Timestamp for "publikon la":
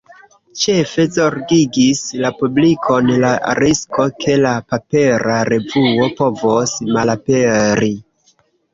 2.39-3.35